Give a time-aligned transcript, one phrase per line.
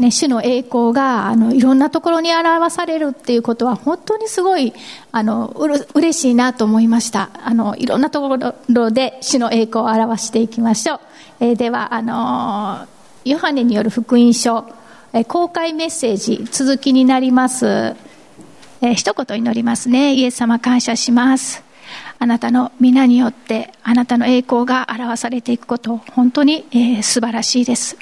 [0.00, 4.72] ね、主の栄光が、あの、いろんなところに表されるっていうことは、本当にすごい、
[5.12, 7.30] あの、うる、嬉しいなと思いました。
[7.44, 11.00] あの、いろんなところで主の栄光を表していきましょう。
[11.40, 12.86] えー、では、あの
[13.24, 14.64] ヨハネによる福音書、
[15.12, 17.66] えー、公開メッセージ、続きになります。
[17.66, 20.14] えー、一言祈りますね。
[20.14, 21.67] イエス様感謝します。
[22.18, 27.96] あなたの皆によってあなたの栄光が表されていくこと本当に、えー、素晴らしいです、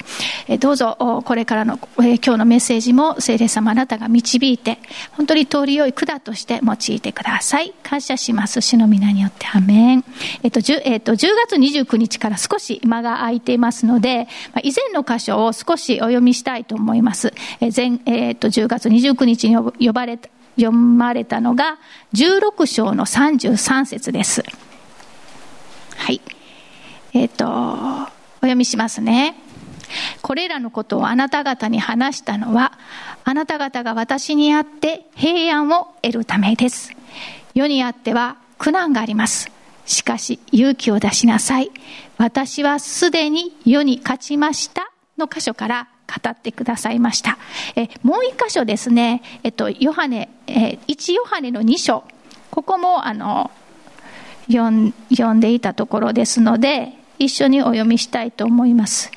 [0.47, 4.79] え、どうぞこれからの、え、今日のメッセージも聖霊様あなたが導いて
[5.11, 7.73] 本当に通り良い管として用いてください。
[7.83, 8.61] 感謝します。
[8.61, 9.47] 主の皆によって。
[9.53, 10.05] アメン、
[10.43, 14.27] えっと 10, えっと、10月29日から少し間が空いていますので、
[14.63, 21.77] 以前の箇所を少しお読みしたいと思います、えー前えっと10月29日に呼ばれた読まれたのが
[22.13, 24.43] 16章の33節です。
[25.95, 26.21] はい。
[27.13, 28.07] えっ、ー、と、お
[28.41, 29.35] 読みしますね。
[30.21, 32.73] これらのことをあなた方に話したのは、
[33.23, 36.91] あなた方が私にあって平安を得るためです。
[37.53, 39.49] 世にあっては苦難があります。
[39.85, 41.71] しかし勇気を出しなさい。
[42.17, 47.37] 私はすでに世に勝ちましたの箇所から語ってくださいました。
[47.75, 52.03] えもう一箇所ですね、えっと、ヨハネ、え1ヨハネの2章、
[52.49, 53.51] ここもあの
[54.47, 59.11] 読ん読んでいたところですので、一緒にお読みしたいと思います。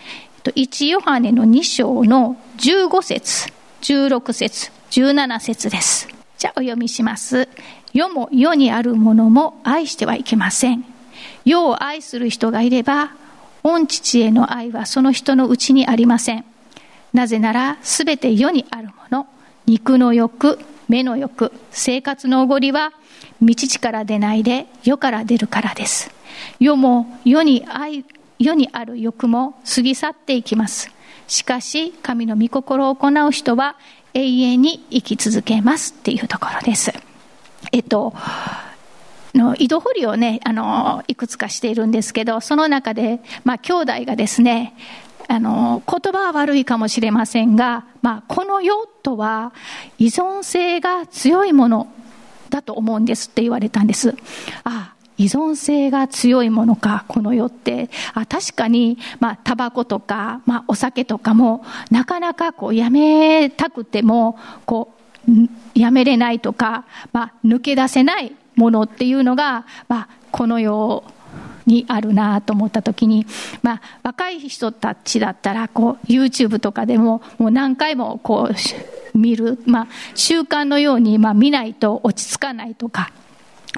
[0.45, 6.09] 1ヨハネの2章の15節、16節、17節です。
[6.39, 7.49] じゃあお読みします。
[7.93, 10.85] 世も世にあるものも愛してはいけません。
[11.45, 13.13] 世を愛する人がいれば、
[13.63, 16.45] 御父への愛はその人のうちにありません。
[17.13, 19.27] なぜなら、すべて世にあるもの、
[19.67, 20.59] 肉の欲、
[20.89, 22.93] 目の欲、生活のおごりは、
[23.43, 26.11] 道地から出ないで世から出るからです。
[26.59, 28.05] 世も世に愛、
[28.39, 30.91] 世にある欲も過ぎ去っていきます。
[31.27, 33.77] しかし、神の御心を行う人は
[34.15, 36.93] 永遠に生き続けますっていうところです。
[37.73, 38.15] えっと、
[39.35, 44.75] の井戸掘りをね、あの、いくつかしているんですけど、その中で、まあ、兄弟がですね、
[45.31, 49.53] あの、言葉は悪いかもしれませんが、まあ、この世とは
[49.97, 51.87] 依存性が強いもの
[52.49, 54.17] だと思うんですって言われたんです。
[54.65, 57.91] ああ依存性が強いものか、この世って。
[58.15, 64.95] あ確かに、まあ、タバコとか、まあ、お酒とかも、なかなかこう、やめたくても、こ
[65.29, 71.05] う、やめれないとか、まあ、抜け出せないものっていうのが、まあ、この世
[71.67, 73.27] にあるなと思った時に、
[73.63, 83.13] まあ、若い人たちだったらこう YouTube とかでももう何回もこう見る、まあ、習慣のようにまあ見ないと落ち着かないとか、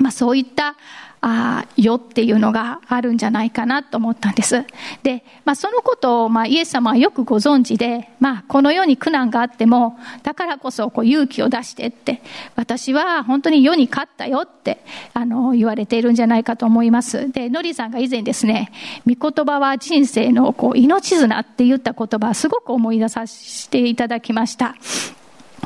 [0.00, 0.76] まあ、そういった
[1.24, 4.64] ああよっていうのがあるんじゃないかなと思ったんです。
[5.04, 12.22] で、まあ、そのことを、まあ、イエス様はよくご存知で、まあ、この世に苦難があっても、だからこそこう勇気を出してって、
[12.56, 14.84] 私は本当に世に勝ったよって、
[15.14, 17.30] あの、言われているんじゃないかと思います。
[17.30, 18.72] で、ノリさんが以前ですね、
[19.06, 24.74] 御言葉は人生のこう命綱って言った言葉、すごく思い出させていただきました。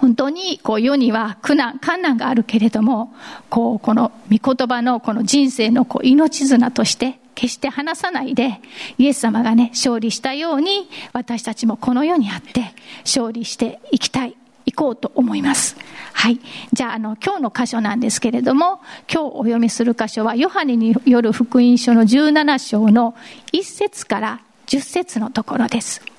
[0.00, 3.14] 本当にこう世には苦難、困難があるけれども、
[3.48, 8.60] こうこの御言葉のこの人生のこう命綱として決して離さないで、
[8.98, 12.74] イエス様がね、勝利したように、私たちもこの世にあって
[13.04, 14.36] 勝利していきたい、
[14.66, 15.76] 行こうと思います。
[16.12, 16.40] はい。
[16.72, 18.80] じゃあ、あの、今日の箇所なんですけれども、
[19.12, 23.14] 今日お読みする箇所は、ヨハネによる福音書の17章の
[23.52, 26.15] 1節から10節のところです。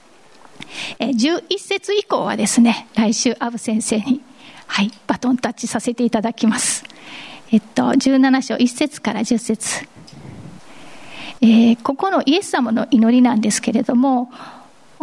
[1.00, 4.22] え11節以降はですね、来週、アブ先生に、
[4.68, 6.84] はい、バトンタッチさせていただきます。
[7.52, 9.88] えっと、17章1節から10節
[11.40, 14.32] えー、ここのイエス様の祈りなんですけれども、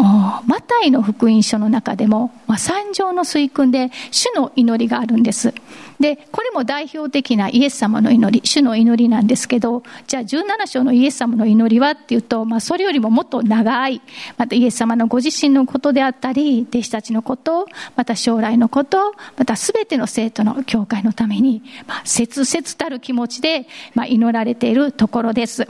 [0.02, 5.54] マタイの福音書の中でも、まあ、三条の水訓で主の祈りがあるんです。
[6.00, 14.02] で、これも代表的なイエス様の祈り、主の祈りなんですけど、じゃあ17章のイエス様の祈りはっていうと、まあそれよりももっと長い、
[14.36, 25.68] またイエス様のご自身のことであったり、弟子たちのこと、また将来のこと、また全ての生徒の教会のために、まあ切々たる気持ちで、まあ祈られているところです。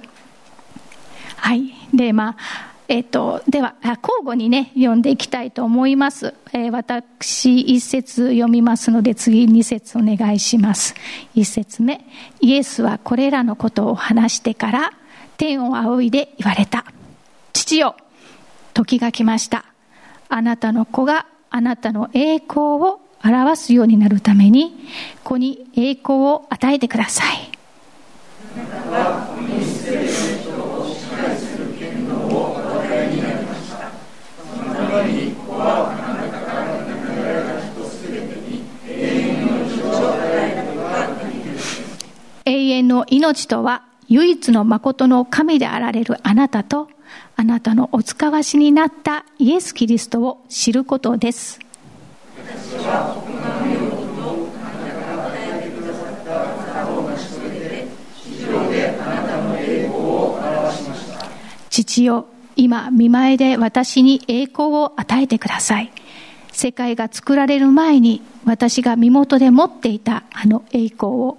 [1.36, 1.74] はい。
[1.92, 6.34] で、まあ、えっ、と、では、交互にね、読んでいきたいと思います。
[6.52, 10.94] えー、私、一節読みますので、次二節お願いします。
[11.34, 12.04] 一節目。
[12.40, 14.92] イエスはこれらのことを話してから、
[15.38, 16.84] 天を仰いで言われた。
[17.54, 17.96] 父よ、
[18.74, 19.64] 時が来ました。
[20.28, 24.76] あなたの子があなたの栄光を表すようになるために、
[25.22, 27.54] 子に栄光を与えてください。
[35.02, 36.44] に子はあなた
[42.78, 46.88] 遠の命とは唯一の誠の神であられるあなたと、
[47.36, 51.58] あなたのお使わしになったイエス・キリストを知ることです。
[61.70, 62.26] 父よ、
[62.56, 65.90] 今、見前で私に栄光を与えてください。
[66.52, 71.38] 世界が作られる前に私が身元で持っていたあの栄光を。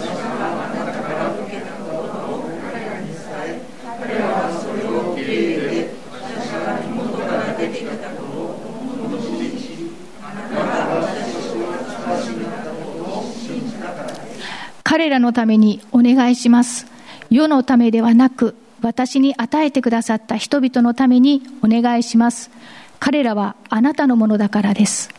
[14.91, 16.85] 彼らのためにお願いします。
[17.29, 22.51] 世のためではなく、私に与えてくださった人々のためにお願いします。
[22.99, 25.09] 彼らはあなたのものだからです。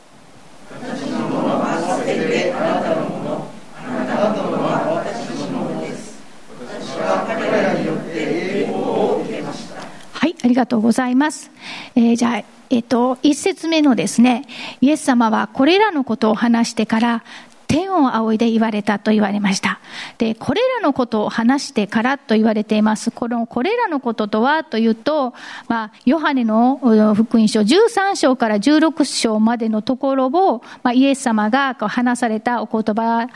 [10.13, 11.51] はい、ありがとうございます。
[11.95, 14.45] えー、じゃあ、えっ、と、一節目のですね、
[14.83, 17.25] イエス様はこれらのことを話してから、
[17.73, 19.81] 天を仰いで言われたと言われました。
[20.19, 23.11] で、これらのことを話してからと言われています。
[23.11, 25.33] この、これらのこととはというと、
[25.69, 26.77] まあ、ヨハネの
[27.15, 33.29] 福音書13章から16章までのところを、まあ、イエス様が話されたお言葉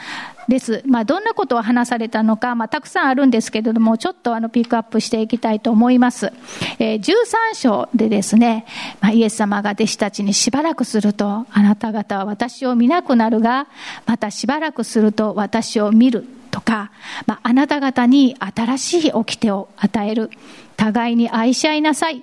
[0.49, 0.83] です。
[0.87, 6.33] まあ、どんなことを話されたのか、まあ、たくさんあるんですけれども、ちょっとあの、ピックアップしていきたいと思います。
[6.79, 8.67] えー、13章でですね、
[9.01, 13.67] まあ、イエス様が弟子たちにしばらくすると、あなた方は私を見なくなるが、
[14.07, 16.91] またしばらくすると私を見るとか、
[17.27, 20.31] まあ、あなた方に新しい掟を与える。
[20.77, 22.23] 互いに愛し合いなさい。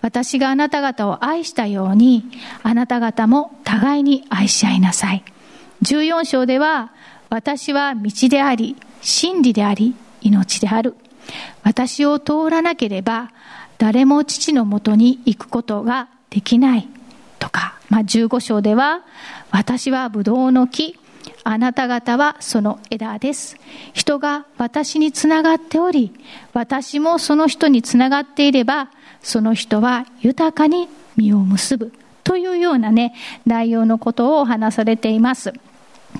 [0.00, 2.24] 私があなた方を愛したように、
[2.62, 5.24] あなた方も互いに愛し合いなさい。
[5.82, 6.92] 14章では、
[7.32, 10.94] 私は道であり、真理であり、命である。
[11.62, 13.30] 私を通らなければ、
[13.78, 16.86] 誰も父のもとに行くことができない。
[17.38, 19.00] とか、まあ、15章では、
[19.50, 20.98] 私はブドウの木、
[21.42, 23.56] あなた方はその枝です。
[23.94, 26.12] 人が私につながっており、
[26.52, 28.90] 私もその人につながっていれば、
[29.22, 30.86] その人は豊かに
[31.16, 31.94] 実を結ぶ。
[32.24, 33.14] というようなね、
[33.46, 35.54] 内容のことを話されています。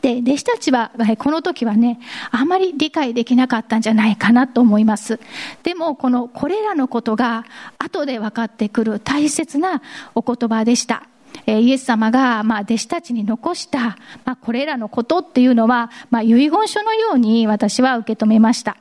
[0.00, 2.00] で、弟子たちは、この時はね、
[2.30, 5.20] あまり理解できなかったんじゃないかなと思います。
[5.62, 7.44] でも、この、これらのことが、
[7.78, 9.82] 後で分かってくる大切な
[10.14, 11.06] お言葉でした。
[11.46, 18.76] えイエス様が、まあ、弟子たちに残した、まあ、これらのことっていうのは、まあ、遺言書のように私は受け止めました。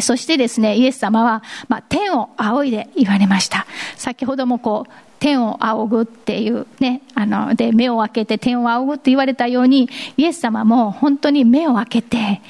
[0.00, 3.66] そしてですね、イエス様は、まあ、天を仰いで言われました。
[3.96, 4.92] 先ほどもこう、
[5.24, 9.88] 天を仰ぐっていうね、あの、で、目を開けて天を仰ぐって言われたように、
[10.18, 12.42] イエス様も本当に目を開けて、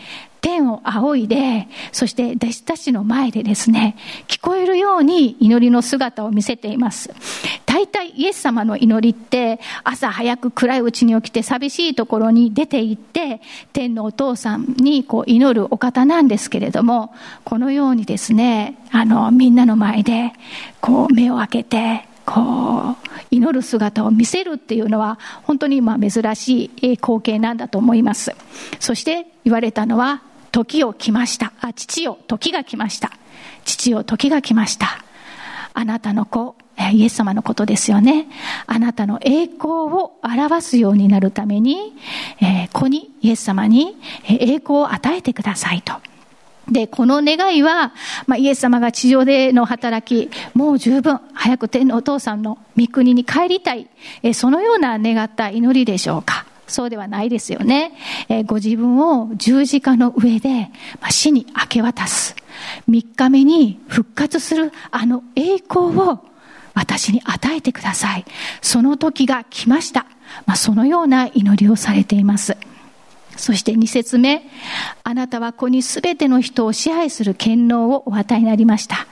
[0.45, 3.97] 天を仰いで、そして弟子たちの前でですね、
[4.29, 7.15] 聞こえるように祈りの姿を見せています。
[7.65, 13.41] 大体イエス様の祈りって、朝早く暗いうちに起きて寂しいところに出て行って、
[13.73, 17.15] 天のお父さんにこう祈るお方なんですけれども、
[17.45, 20.35] このようにですね、あの、みんなの前で、
[20.83, 22.97] こう目を開けて、こう、
[23.31, 28.37] 祈る姿を見せるっていうのは、本当にまあ珍しい光景なんだと思います。
[28.79, 30.23] そして言われたのは、
[30.55, 31.53] 時を来ました。
[31.61, 33.11] あ、父よ、時が来ました。
[33.65, 35.05] 父よ、時が来ました。
[35.73, 36.55] あなたの子、
[36.93, 38.29] イエス様のことですよね。
[38.69, 41.95] あなたの栄光を表すようになるために、
[42.41, 43.97] えー、子に、イエス様に
[44.29, 45.95] 栄光を与えてくださいと。
[46.71, 47.93] で、この願いは、
[48.29, 53.89] まあ、イエス様が地上での働き、もう十分、早く天のお父さんの御国に帰りたい、
[54.23, 56.47] えそのような願った祈りでしょうか。
[56.67, 57.93] そうではないですよね。
[58.29, 62.35] えー、ご自分を十字架の上で、まあ、死に明け渡す。
[62.87, 66.25] 三日目に復活するあの栄光を
[66.75, 68.25] 私に与えてください。
[68.63, 70.07] その時が来ました。
[70.47, 72.57] まあ、そのような祈りをされています。
[73.37, 74.49] そして二節目、
[75.03, 79.07] あなたは子にすべての人を支配する権能をお与えになりました。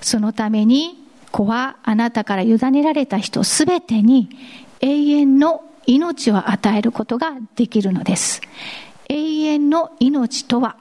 [0.00, 4.28] そのために子はあなたから委ねられた人すべてに
[4.80, 8.40] 永遠の命を与えることができるのです。
[9.08, 10.76] 永遠の命とは、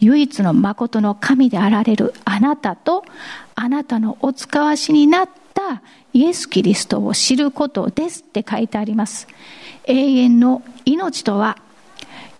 [0.00, 3.04] 唯一の誠の神であられるあなたと、
[3.54, 9.28] あなたのお使わしになったイエス・キリストを知ることですって書いてあります。
[9.84, 11.58] 永遠の命とは、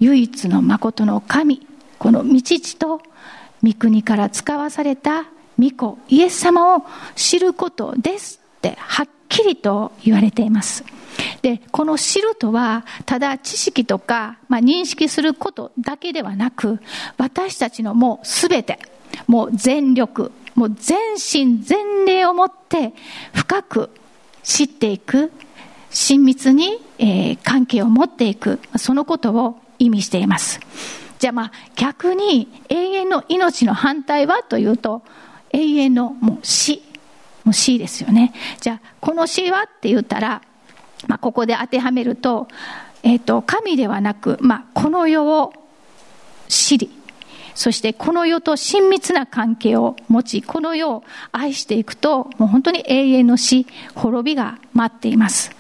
[0.01, 1.67] 唯一の誠の神、
[1.99, 3.01] この道地と
[3.63, 5.25] 御国から使わされた
[5.59, 6.83] 御子、イエス様を
[7.15, 10.85] 知ることですってはっきりと言われています。
[11.43, 16.81] で、この知るとは、ただ知識とか、まあ、認識することだけではなく、
[17.19, 18.79] 私たちのもうすべて、
[19.27, 22.93] もう全力、もう全身全霊をもって
[23.33, 23.91] 深く
[24.43, 25.33] 知っていく、
[25.91, 30.61] 親密に、えー、関係を持っていく、そのことを意味しています。
[31.19, 35.03] じゃあまあ逆に永遠の命の反対はというと、
[35.53, 36.83] 永遠のもう死。
[37.45, 38.33] もう死ですよね。
[38.61, 40.43] じゃあこの死はって言ったら、
[41.07, 42.49] まあここで当てはめると、
[43.03, 45.53] えっ、と、神ではなく、まあこの世を
[46.49, 46.91] 知り、
[47.55, 55.51] そしてこの世と親密な関係を持ち、この世を愛していくと、もう本当に永遠の死、滅びが待っています。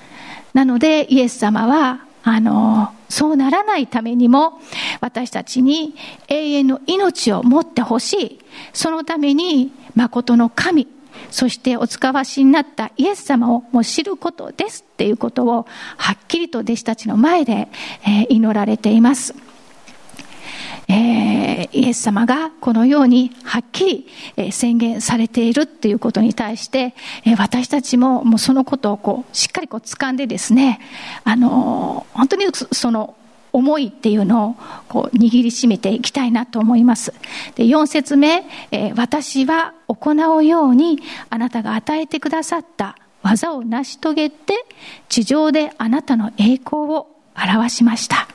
[0.54, 4.60] なので、イエス様は、あの、そうならないためにも、
[5.00, 5.94] 私たちに
[6.28, 8.38] 永遠の命を持ってほしい。
[8.72, 10.86] そのために、誠の神、
[11.30, 17.68] そしてお使わしになったイエス様をもう知ることですっていうことを、はっきりと弟子たちの前で、
[18.06, 19.34] え祈られています。
[20.88, 30.80] えー、イエス様がこのようにはっきり、え、宣言されているっていうことに対して、え、私たちももうそのことをこうしっかりこう掴んでですね、
[31.24, 33.14] あの本当にその
[33.52, 34.56] 思いっていうのを
[34.88, 37.12] こう握りしめていきたいなと思います。
[37.54, 44.54] で、4節目、え私は行うようにあなたが与えてくださった技を成し遂げて
[45.08, 48.28] 地上であなたの栄光を表しました。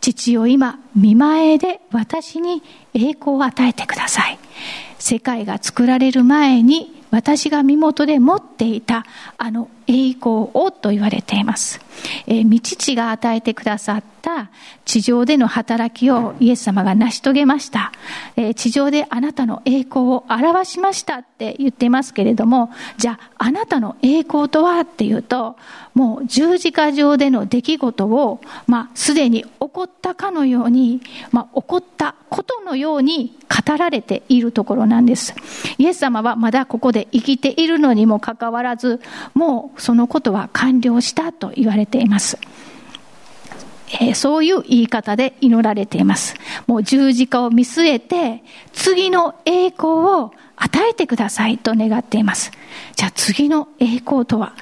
[0.00, 4.38] 父よ今、見前で私に栄光を与えてください。
[4.98, 9.04] 世界が作られる前に私が身元で持っていた
[9.36, 11.80] あの栄光をと言われています。
[12.26, 14.50] えー、道地が与えてくださった
[14.84, 17.92] 地上での働きをイエス様が成し遂げました。
[18.36, 25.56] えー、地上であなたの栄光を表しましたって言ってますけれども、じゃああなたの栄光とはっていうと、
[25.94, 33.36] もう十字架上での出来事を、まあ、すでに起こったかのように、まあ、起こったことのように
[33.66, 35.34] 語られているところなんです。
[35.76, 39.00] イエス様はまだここで生きているのにもかかわらず、
[39.34, 42.38] もうそのことは完了したと言われています。
[44.00, 46.34] え、そういう言い方で祈られています。
[46.66, 52.52] もう十字架を見据えて、次の栄光を与えてくださいと願っています。
[52.96, 54.54] じゃあ次の栄光とは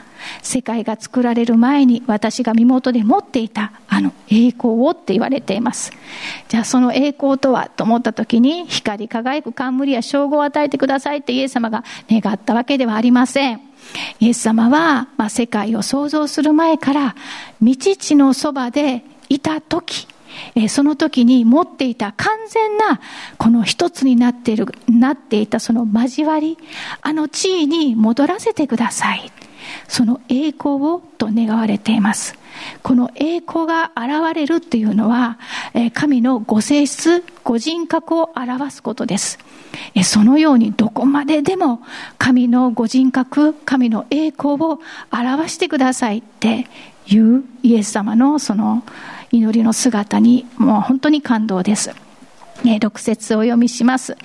[0.42, 5.92] 世界が作られる前に私が身元で持っていたあの栄光をって言われています。
[6.48, 13.69] じゃあその栄光とはと思った時に光り輝く冠や称号を与えてくださいってイエス様が願ったわけではありません。
[14.18, 17.16] イエス様は、まあ、世界を創造する前から
[17.62, 20.06] 道地のそばでいた時
[20.54, 23.00] えその時に持っていた完全な
[23.38, 26.58] この一つになっている、なっていたその交わり、
[27.02, 29.30] あの地位に戻らせてください。
[29.88, 32.38] その栄光をと願われています。
[32.82, 35.38] この栄光が現れるっていうのは、
[35.94, 39.38] 神のご性質、ご人格を表すことです。
[40.04, 41.80] そのようにどこまででも
[42.18, 44.80] 神のご人格、神の栄光を
[45.12, 46.66] 表してくださいって
[47.06, 48.82] いうイエス様のその
[49.30, 51.94] 祈りの姿にもう本当に感動です。
[52.64, 54.16] 6節をお読みします。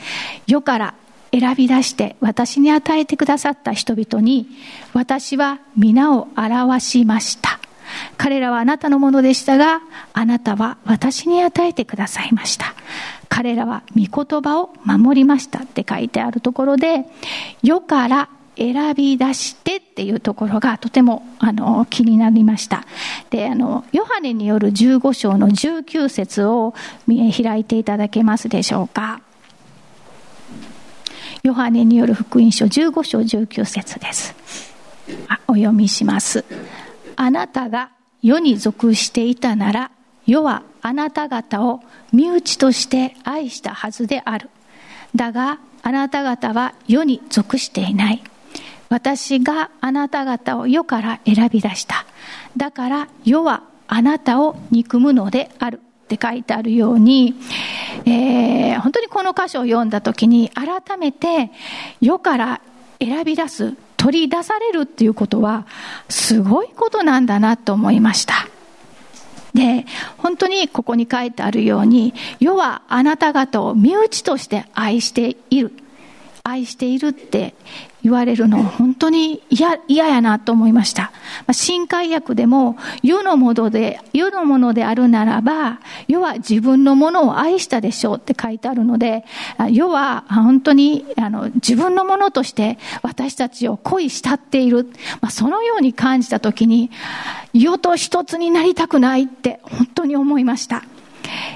[0.47, 0.93] 世から
[1.37, 4.47] 選び出して私に与えてくださった人々に
[4.93, 7.59] 私は皆を表しました。
[8.17, 9.81] 彼らはあなたのものでしたが、
[10.13, 12.73] あなたは私に与えてくださいました。
[13.29, 17.05] 彼らは御言葉を守りましたって書いてあるところで、
[17.61, 22.85] 世から選び出してっていうところがとてもあの気になりました。
[23.29, 26.73] で、あの、ヨハネによる15章の19節を
[27.07, 29.21] 開いていただけますでしょうか。
[31.45, 34.33] ヨハネによる福音書15章19節です。
[35.47, 36.43] お読みします。
[37.15, 37.91] あなたが
[38.23, 39.91] 世に属していたなら、
[40.25, 44.49] 世はあなた方を身内として愛したはずである。
[45.15, 48.23] だが、あなた方は世に属していない。
[48.89, 52.07] 私があなた方を世から選び出した。
[52.57, 55.79] だから世はあなたを憎むのである。
[56.05, 57.33] って書いてあるように、
[58.05, 61.51] えー、本当にこの箇所を読んだ時に改めて
[61.99, 62.61] 世から
[62.99, 65.65] 選び出す、取り出されるっていうことは
[66.07, 68.47] すごいことなんだなと思いました。
[69.55, 69.85] で、
[70.17, 75.71] 本当にここに書いてあるように、世はあなた方を身内として愛している。
[76.43, 77.55] 愛しているって
[78.03, 81.11] 言われるの本当に嫌、嫌やなと思いました。
[81.51, 89.25] 新海訳でも、世のもので、世のものであるならば、世は自分のものを愛したでしょうって書いてあるので、
[89.69, 94.85] 世は本当にあの自分のものとして私たちを恋慕っている。
[95.21, 96.91] まあ、そのように感じたときに、
[97.53, 100.83] 世と一つになりたくないって本当に思いました。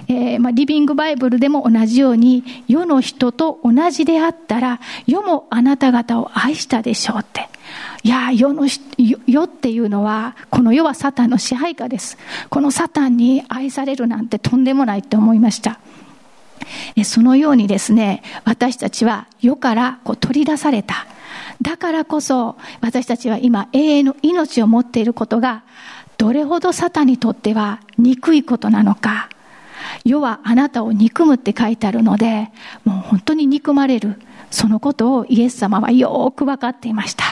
[0.08, 7.48] えー、まあ、リビングバイブルでも同じように、世の人と同じであったら、世もあなた方を愛したでしょうって。
[8.04, 8.68] いや、世の、
[9.28, 12.18] 世っていうのは、この世はサタンの支配下です。
[12.50, 15.80] このサタンに愛されるなんてとんでもないって思いました。
[17.04, 21.08] そのようにですね、私たちは世からこう取り出された。
[21.62, 25.64] だからこそ、私たちは今永遠の命を持っていることが、
[26.18, 29.30] どれほどサタンにとっては憎いことなのか。
[30.04, 32.50] 世はあなたを憎むって書いてあるので、
[32.86, 34.22] もう本当に憎まれる。
[34.52, 37.24] そのことをイエス様はよく分かっていました。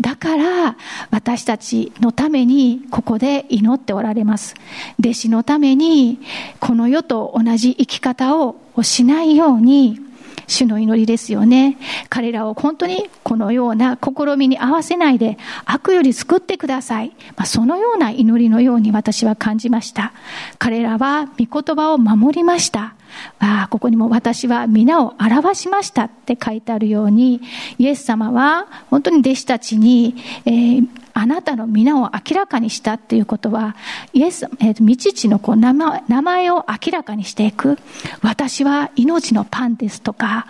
[0.00, 0.76] だから
[1.10, 4.54] 私たちのためにここで祈っておられます。
[4.98, 6.20] 弟子のために
[6.58, 10.00] この世と同じ生き方をしないように
[10.46, 11.76] 主の祈りですよね。
[12.08, 17.10] 彼らを本当にこのような試みに合わせないで悪より救ってください。
[17.36, 20.12] まあ、そのような祈りのように私は感じました。
[20.58, 22.94] 彼らは御言葉を守りました。
[23.38, 27.40] ああ、ここにも私は皆を表しましたって書いてあるように、
[27.78, 33.76] イエス様は本当に弟子たちに、えー、あなたの皆を明らかにしたっていうことは、
[34.12, 37.78] イエス、えー、と、道地のこう名前名前を明らかにしていく。
[38.22, 40.46] 私は命のパンですとか、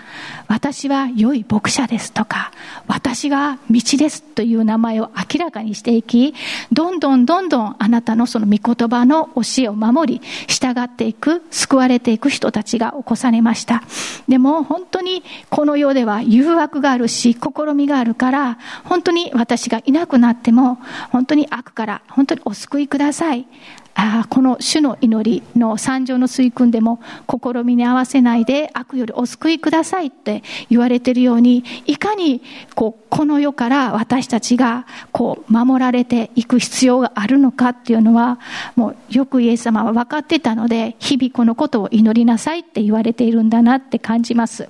[0.49, 2.53] 私は良い牧者ですとか、
[2.87, 6.35] 私が道ですという名前を明らかにしていき、
[6.73, 13.83] どんどんどんどんあなたのその御言葉の教えを守り、従っていく、救われていく人たちが起こされました。
[14.29, 20.79] でも本当にこの世では誘惑があるし、試みがあるから、本当に私がいなくなっても、
[21.11, 23.47] 本当に悪から本当にお救いください。
[23.95, 32.43] あこの主の祈りの三条の水訓でも試みに合わせないで悪よりお救いくださいって言われているようにいかに
[32.75, 38.39] こうこの世から私たちがこう守られていく必要があるのかっていうのは
[38.77, 44.69] もうよくイエス様は分かってたので日々このことを祈りなさいって言われているんだなって感じます。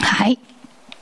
[0.00, 0.38] はい。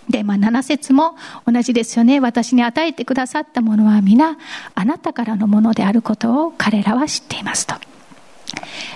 [0.09, 2.21] で、まあ、7節も同じですよね。
[2.21, 4.37] 私に与えてくださったものは皆、
[4.75, 7.75] あなたからのものであることを彼らは知っていますと。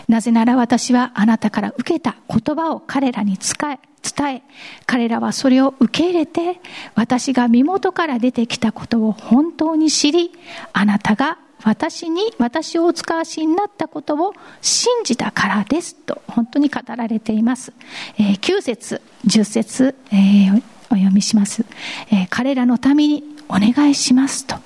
[0.09, 4.43] なぜなら私はあなたから受けた言葉を彼らに伝え、伝え、
[4.87, 6.61] 彼らはそれを受け入れて、
[6.95, 10.33] 私が身元から出てきたことを本当に知り、
[10.73, 15.97] あなたが私に、私をお使わしになったことを信じたからです。
[15.97, 17.73] と、本当に語られています。
[18.19, 21.65] えー、9節、10節、えーお読みします。
[22.11, 24.57] えー、彼らのためにお願いしますと。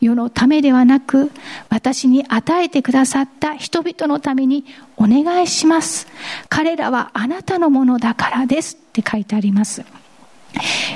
[0.00, 1.30] 世のためではなく、
[1.68, 4.64] 私に与えてくださった人々のために
[4.96, 6.06] お願いします。
[6.48, 9.84] 彼らはあなたのものだからですって書いてあります。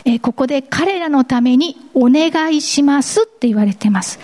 [0.04, 4.18] えー、ここで彼らのためにお願いしますって言われてます。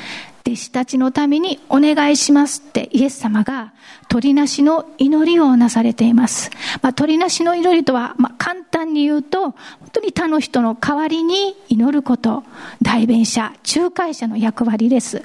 [0.47, 3.73] 弟子たちのためにお願いしますってイエス様が
[4.09, 6.51] 鳥なしの祈りをなされています。
[6.83, 9.55] まあ、鳥なしの祈りとは、まあ、簡単に言うと、本
[9.93, 12.43] 当に他の人の代わりに祈ること、
[12.83, 15.23] 代弁者、仲介者の役割です。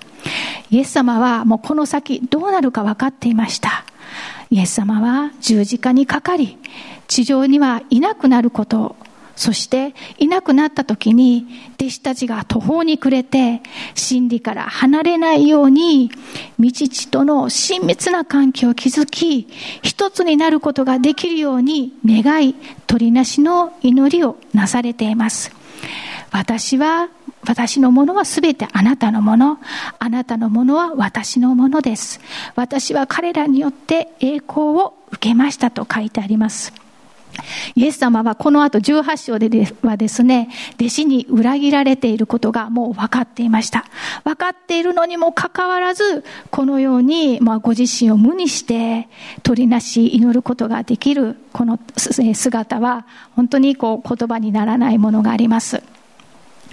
[0.69, 3.85] イエス様はもうこの先どうなるか分かっていました。
[4.51, 6.57] イエス様は十字架にかかり、
[7.07, 8.95] 地上にはいなくなることを
[9.35, 11.45] そしていなくなった時に
[11.75, 13.61] 弟子たちが途方に暮れて
[13.93, 16.09] 真理から離れないように
[16.59, 19.47] 道地との親密な関係を築き
[19.83, 22.55] 一つになることができるように願い
[22.87, 25.51] 取りなしの祈りをなされています
[26.31, 27.09] 私は
[27.47, 29.59] 私のものはすべてあなたのもの。
[29.99, 32.19] あなたのものは私のものです。
[32.55, 36.84] 私は彼らによって栄光を受けましたと書いてあります。
[37.75, 43.85] イエス様はこの後18章ではですね、弟子に裏切られていることがもう分かっていました。
[44.23, 49.07] 分かっているのにもかかわらず、このように、まあ、ご自身を無にして、
[49.43, 55.81] 取りなし祈ることができる、この姿は、本当にこう言葉にならないものがあります。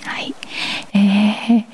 [0.05, 0.35] はい。
[0.94, 1.64] えー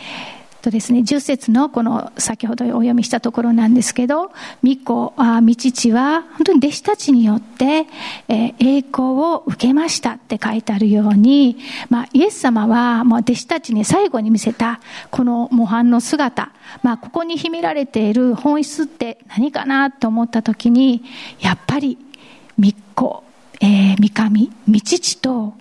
[0.63, 4.31] とですね、10節のこの先ほどお読みしたところなんですけど、
[4.63, 7.87] 巫女、あ御父は本当に弟子たちによって、
[8.29, 11.59] えー、栄光を受けましたって書いてあるように、
[11.91, 16.51] まあ、イエス様はもう弟子たちに最後に見せたこの模範の姿、
[16.83, 21.03] まあ、ここに秘められている本質って何かなと思った時に、
[21.41, 21.99] やっぱり
[22.57, 23.23] 巫女、
[23.61, 25.55] えー、三上、御父と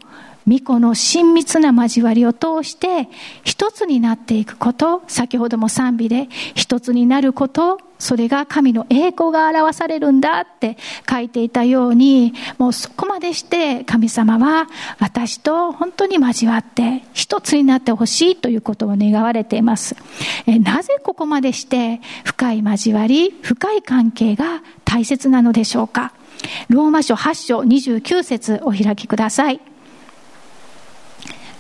[0.48, 3.10] 巫女の親密な交わりを通して
[3.44, 10.78] 一つになっていくこと、先ほども賛美で一つになること、それが神の栄光が表されるんだって
[11.10, 14.68] 書いていたように、もうそこまでして神様は
[15.00, 19.98] 私と本当に交わって一つになってほしいということを願われています。
[20.46, 26.14] えなぜここまでして深い交わり、深い関係が大切なのでしょうか？
[26.70, 29.60] ローマ書8章29節お開きください。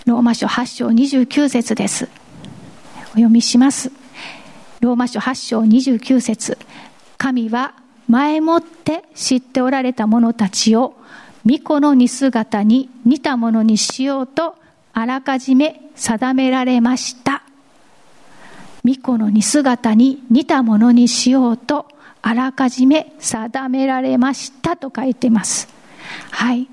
[0.07, 2.07] ローマ書8章29節です。
[3.07, 3.91] お読みします。
[4.79, 6.57] ローマ書8章29節
[7.17, 7.73] 神は
[8.07, 10.93] 前もって知っておられた者たちを
[11.43, 14.55] 巫女の似姿に似たものにしようと
[14.93, 17.43] あらかじめ定められました。
[18.85, 21.85] 巫女の似姿に似たものにしようと
[22.21, 25.67] あらかじめ定められましたと書いてます。
[26.31, 26.69] はい。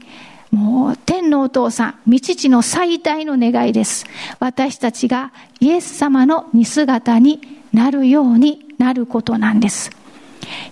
[0.55, 4.07] もう天のお父さん、道地の最大の願いです。
[4.39, 7.41] 私たちがイエス様の似姿に
[7.73, 9.91] なるようになることなんです。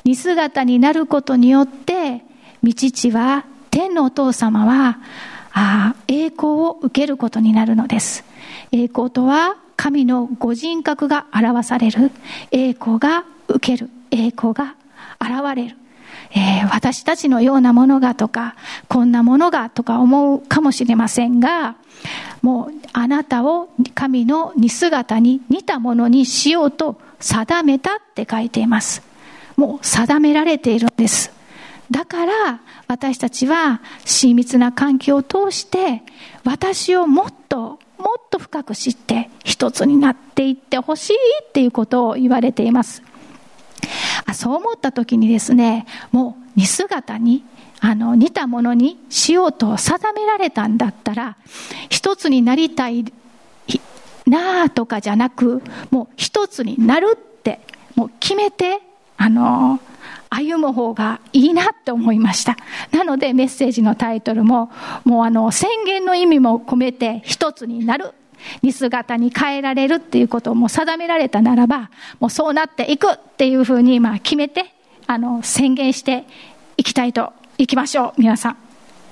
[0.05, 2.23] 似姿になることによって、
[2.63, 5.01] 道地は、天のお父様は、
[5.53, 8.25] あ栄光を受けることになるのです。
[8.71, 12.13] 栄光とは、神のご人格が表される。
[12.53, 13.91] 栄光が受ける。
[14.13, 14.77] 栄光が
[15.21, 15.82] 現れる。
[16.35, 18.55] えー、私たちのようなものがとか、
[18.89, 21.77] こんなものがとか思うかもしれませんが、
[22.41, 29.03] もうあなたを神の似姿に似たものにしようと定めたって書いています。
[29.57, 31.33] もう定められているんです。
[31.91, 36.03] だから私たちは親密な関係を通して
[36.43, 41.17] 私をもっともっと深く知って一つになっていってほしい
[41.49, 43.03] っていうことを言われています。
[44.35, 47.45] そう思った時にですね、もう似姿に、
[47.81, 51.37] あの、似たものにしようと定められたんだったら、
[51.91, 53.05] 一つになりたい
[54.27, 57.61] なあとかじゃなく、もう一つになるって、
[57.95, 58.81] もう決めて、
[59.17, 59.81] あの、
[60.31, 62.57] 歩む方がいいなって思いました。
[62.91, 64.71] なのでメッセージのタイトルも、
[65.05, 68.15] もうあの、宣言の意味も込めて一つになる
[68.63, 74.73] 似姿に変えられるっていうことをもう定められたならば、もうそうなっていくっていうふうにまあ決めて、
[75.07, 76.25] あの、宣言して
[76.77, 78.57] いきたいと、いきましょう、皆さん。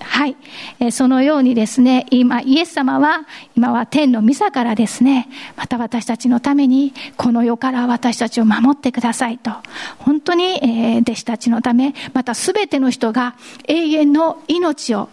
[0.03, 0.37] はい。
[0.79, 9.51] えそのようにですね、今、イエス様は、今は天の御座からですね、また私たちのために、この世から私たちを守ってくださいと、
[9.99, 13.35] 本当に、え弟子たちのため、またすべての人が
[13.69, 15.09] 永遠の命を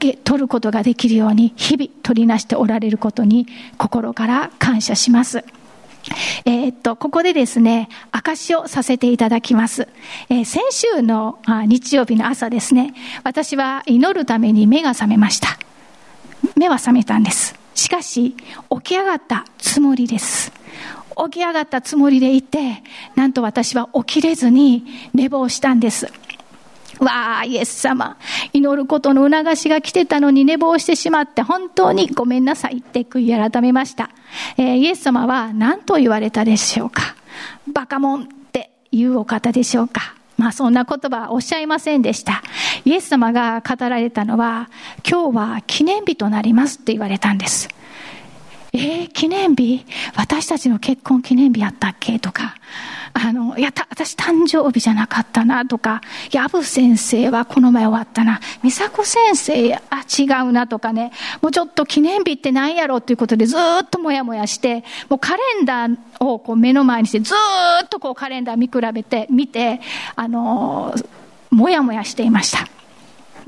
[0.00, 3.46] け取ることができるように日々取りなしておられることに
[3.78, 5.44] 心から感謝します。
[6.44, 9.86] えー、っと、ここでですね、証をさせていただきます。
[10.28, 15.58] えー、先週の日曜日の朝ですね、私は祈るために目が覚めました。
[16.56, 17.54] 目は覚めたんです。
[17.74, 18.34] しかし、
[18.70, 20.52] 起き上がったつもりです。
[21.30, 22.82] 起き上がったつもりでいて、
[23.14, 26.10] なんと私は起きれずに寝坊したんです。
[26.98, 28.16] わあ、イエス様。
[28.52, 34.10] 祈ることの促しが来てたのに寝坊してしまって本当にごめんなさいって悔い改めました。
[34.56, 37.14] えー、イエス様は何と言われたでしょうか
[37.72, 42.42] バカモンっていうお方でしょうかまあそんな言葉はおっしゃいませんでした。
[42.84, 44.70] イエス様が語られたのは、
[45.08, 47.68] 今日は記念日となりますって言われたんです。
[48.72, 49.84] えー、記念日？
[50.16, 52.18] 私たちの結婚記念日やったっけ？
[52.18, 52.54] とか、
[53.12, 61.10] あの、いや、私誕生日じゃなかったなとか、やぶ先生はこの前終わったな、美佐子先生、あ、違うなとかね、
[61.42, 67.34] もうちょっと記念日って何やろっていうことでずっともやもやして、もうカレンダーをこう目の前にしてず
[67.84, 69.80] っとこうカレンダー見比べて、見て、
[70.14, 70.94] あの、
[71.50, 72.68] もやもやしていました。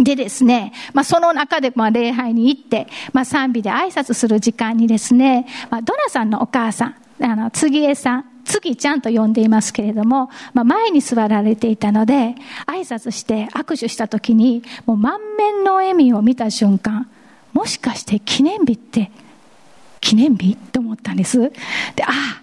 [0.05, 12.35] でですね、まあ、その中で、まあ、礼拝に行って、まあ、賛美で挨拶する時間にですね、まあ、ドナさんのお母さん、あの、次江さん、次ちゃんと呼んでいますけれども、まあ、前に座られていたので、
[12.67, 17.09] 挨拶して握手した時に、もう満面の笑みを見た瞬間、
[17.53, 19.11] もしかして記念日って、
[20.01, 21.39] 記念日って思ったんです。
[21.39, 21.51] で、
[22.05, 22.43] ああ、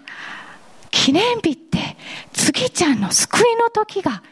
[0.92, 1.98] 記念日って、
[2.34, 4.24] 次ちゃんの救いの時が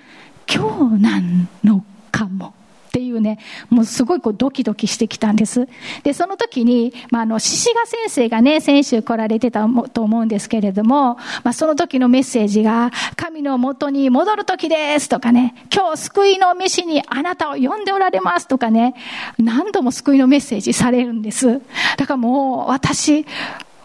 [0.48, 2.54] 今日なんのかも。
[2.98, 3.38] っていうね、
[3.70, 5.68] もうすごいこうドキドキしてきたんです。
[6.02, 18.96] で、その時に、まあ、あの、獅子賀先生がね、先週来られてたと思うんですけれども、まあ、その時のメッセージが、神の元に戻る時ですとかね、今日救いの飯にあなたを呼んでおられますとかね、
[19.38, 21.62] 何度も救いのメッセージされるんです。
[21.98, 23.20] だからもう、私、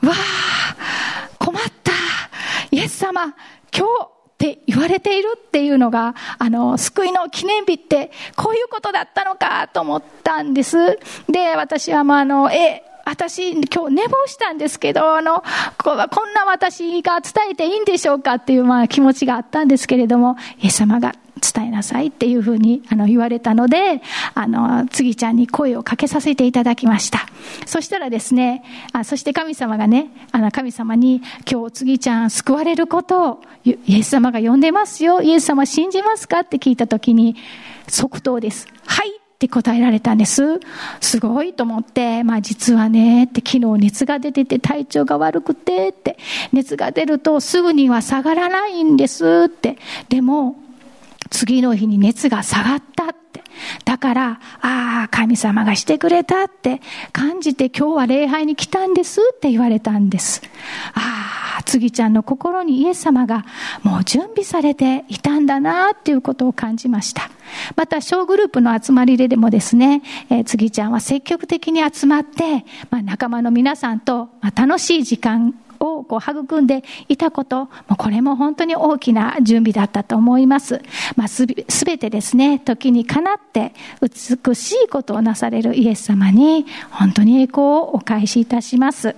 [0.01, 1.93] わあ、困った。
[2.71, 3.35] イエス様、
[3.77, 10.99] 今日、って言われているっていうのが、あの、救いの記念日ってこういうことだったのかと思ったんです。
[11.31, 15.45] で、私はまあ、あの、え、私、今日寝坊したんですけど、あの、
[15.79, 15.97] こん
[16.35, 24.01] な私が伝えていいんでしょうかっていう、まあ、気持ちがあったんですけれども、イエス様が伝えなさいっていうふうにあの言われたので、
[24.35, 27.27] あの、次ちゃんに声をかけさせていただきました。
[27.67, 35.21] そしたらですね、あそして神様がね、あの神様に今日次ちゃん救われることをイエス様が呼んでますよ。
[35.21, 37.37] イエス様信じますかって聞いたときに、
[37.89, 38.69] 即答です。
[38.87, 40.61] はいって答えられたんです。
[41.01, 46.17] すごいと思って、まあ実はね、って昨日熱が出てて体調が悪くてって、
[46.53, 49.79] 熱が出るとすぐには下がらないんですって。
[50.09, 50.62] でも、
[51.33, 53.43] 次の日に熱が下がったって。
[53.85, 56.81] だから、ああ、神様がしてくれたって
[57.13, 60.43] 感じて今日は礼拝に来たんですって言われたんです。
[60.95, 63.45] ああ、次ちゃんの心にイエス様が
[63.83, 67.31] もう準備されていたんだなっていうことを感じました。
[67.77, 77.69] また、小グループの集まりででもですね、えー、次ちゃんは積極的に集まって、まあ、仲間の皆さんと、ま、楽しい時間をこう育んでいたこと、
[77.99, 80.81] これも本当に大きな準備だったと思います。
[81.17, 89.15] まあ、すべてですね、時にかなって美しいことをなされるイエス様に、本当に栄光をお返しいたします。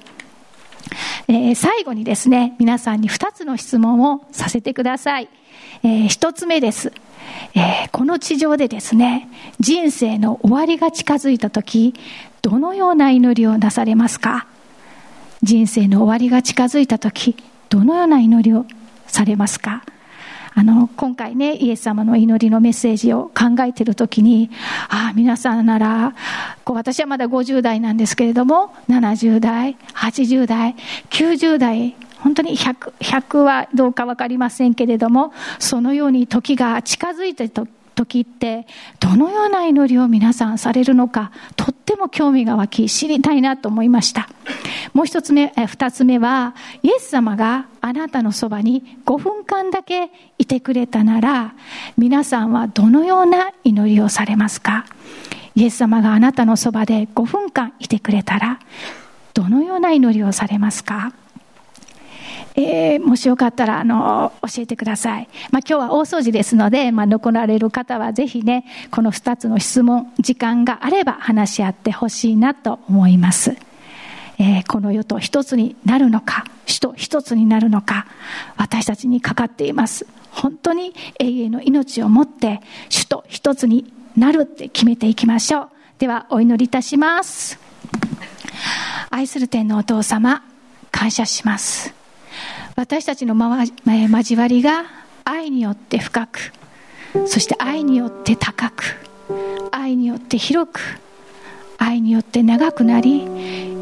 [1.28, 5.28] えー、最後にですね、皆さんに2つの質問をさせてください。
[5.82, 6.92] えー、1つ目です。
[7.54, 9.28] えー、この地上でですね、
[9.60, 11.94] 人生の終わりが近づいた時、
[12.42, 14.46] どのような祈りをなされますか？
[15.44, 17.36] 人生の終わりが近づいた時、
[17.68, 18.64] どのような祈りを
[19.06, 19.84] されますか？
[20.56, 24.50] あの、今回ね、イエス様の祈りのメッセージを考えているときに、
[24.88, 26.14] ああ、皆さんなら、
[26.64, 30.76] こう私はまだ50代なんですけれども、70代、80代、
[31.10, 38.66] 90代、本当に100、100はどうか分かりませんけれども、そのように時が近づいてと時って
[39.00, 44.28] どのような祈りを皆さんされるのかとっても興味が湧き知りたいなと思いました。
[44.92, 51.54] もう一つ目二つ目はイエス様があなたのそばに5分間だけいてくれたなら
[51.96, 54.84] 皆さんはどのような祈りをされますか？
[55.56, 58.58] イエス様があなたのそばで5分間いてくれたら
[59.34, 61.12] どのような祈りをされますか？
[62.56, 65.28] えー、もしよかったら、あの、教えてください。
[65.50, 73.56] まあ、今日は大掃除ですので、まあ、残られる方はぜひね、この二つの質問、時間があれば話し合ってほしいなと思います。
[74.38, 78.06] えー、この世と一つになるのか、主と一つになるのか、
[78.56, 80.06] 私たちにかかっています。
[80.30, 85.68] 本当に永遠の命を持って、主と一つになるって決めていきましょう。
[85.98, 87.58] では、お祈りいたします。
[89.10, 90.44] 愛する天のお父様、
[90.92, 92.03] 感謝します。
[92.76, 94.84] 私たちのま交わりが
[95.24, 96.52] 愛によって深く
[97.26, 98.96] そして愛によって高く
[99.70, 100.80] 愛によって広く
[101.78, 103.26] 愛によって長くなり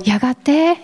[0.05, 0.76] やがて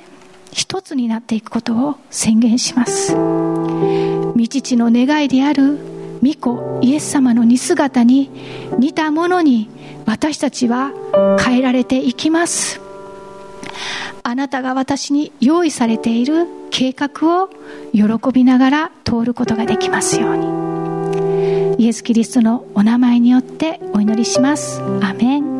[0.52, 3.14] 一つになっていくことを宣言します。
[3.14, 5.78] 御父の願いである
[6.22, 8.30] 御子イエス様の似姿に
[8.78, 9.68] 似たものに
[10.06, 10.92] 私たちは
[11.44, 12.80] 変えられていきます。
[14.22, 17.48] あなたが私に用意されている計画を
[17.92, 21.78] 喜びながら通ることができますように。
[21.78, 24.80] イエス・キリストのお名前によってお祈りします。
[25.00, 25.57] アメン。